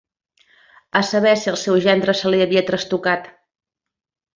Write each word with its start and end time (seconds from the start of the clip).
A 0.99 1.01
saber 1.11 1.35
si 1.43 1.51
el 1.53 1.59
seu 1.65 1.79
gendre 1.85 2.19
se 2.23 2.35
li 2.35 2.43
havia 2.49 2.67
trastocat 2.73 3.33